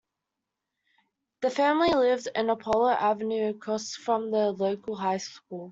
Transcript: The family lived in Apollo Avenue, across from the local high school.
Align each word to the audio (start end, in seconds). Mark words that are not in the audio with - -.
The 1.41 1.51
family 1.51 1.93
lived 1.93 2.27
in 2.33 2.49
Apollo 2.49 2.89
Avenue, 2.89 3.49
across 3.51 3.93
from 3.93 4.31
the 4.31 4.51
local 4.51 4.95
high 4.95 5.17
school. 5.19 5.69